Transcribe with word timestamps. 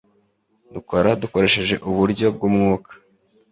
Dukora 0.73 1.09
dukoresheje 1.21 1.75
uburyo 1.89 2.25
bw 2.35 2.41
umwuka 2.49 2.91